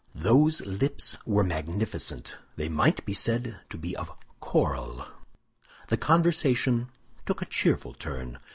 [0.15, 5.05] Those lips were magnificent; they might be said to be of coral.
[5.89, 6.89] The conversation
[7.27, 8.39] took a cheerful turn.